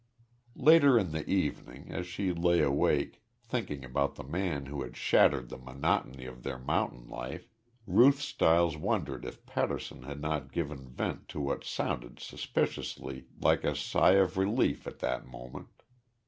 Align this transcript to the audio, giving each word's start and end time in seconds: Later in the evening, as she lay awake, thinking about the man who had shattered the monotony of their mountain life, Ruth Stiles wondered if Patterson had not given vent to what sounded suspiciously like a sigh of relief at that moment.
Later 0.55 0.97
in 0.97 1.11
the 1.11 1.29
evening, 1.29 1.91
as 1.91 2.07
she 2.07 2.33
lay 2.33 2.59
awake, 2.59 3.21
thinking 3.43 3.85
about 3.85 4.15
the 4.15 4.23
man 4.23 4.65
who 4.65 4.81
had 4.81 4.97
shattered 4.97 5.49
the 5.49 5.59
monotony 5.59 6.25
of 6.25 6.41
their 6.41 6.57
mountain 6.57 7.07
life, 7.07 7.47
Ruth 7.85 8.19
Stiles 8.19 8.75
wondered 8.75 9.25
if 9.25 9.45
Patterson 9.45 10.01
had 10.01 10.19
not 10.19 10.51
given 10.51 10.87
vent 10.89 11.27
to 11.27 11.39
what 11.39 11.63
sounded 11.63 12.19
suspiciously 12.19 13.27
like 13.39 13.63
a 13.63 13.75
sigh 13.75 14.13
of 14.13 14.37
relief 14.37 14.87
at 14.87 14.97
that 15.01 15.27
moment. 15.27 15.67